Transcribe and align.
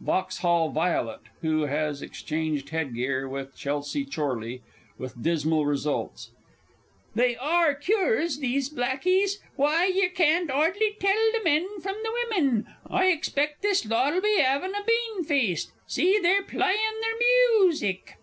VAUXHALL 0.00 0.70
VOILET 0.70 1.20
(who 1.42 1.66
has 1.66 2.02
exchanged 2.02 2.70
headgear 2.70 3.28
with 3.28 3.54
CHELSEA 3.54 4.04
CHORLEY 4.06 4.60
with 4.98 5.22
dismal 5.22 5.66
results). 5.66 6.32
They 7.14 7.36
are 7.36 7.76
cures, 7.76 8.40
those 8.40 8.68
blackies! 8.70 9.38
Why, 9.54 9.86
yer 9.86 10.08
carn't 10.08 10.50
'ardly 10.50 10.96
tell 11.00 11.30
the 11.34 11.44
men 11.44 11.78
from 11.80 11.94
the 12.02 12.10
wimmin! 12.10 12.66
I 12.90 13.06
expect 13.12 13.62
this 13.62 13.86
lot'll 13.86 14.20
be 14.20 14.40
'aving 14.40 14.72
a 14.74 14.82
beanfeast. 14.82 15.70
See, 15.86 16.18
they're 16.18 16.42
plyin' 16.42 17.00
their 17.00 17.14
myusic. 17.62 18.16